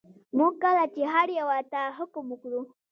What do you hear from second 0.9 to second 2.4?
چې هر یوه ته حکم